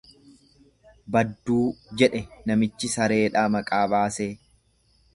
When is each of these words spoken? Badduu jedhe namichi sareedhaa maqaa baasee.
Badduu 1.15 1.59
jedhe 2.03 2.23
namichi 2.51 2.93
sareedhaa 2.97 3.47
maqaa 3.59 3.87
baasee. 3.97 4.31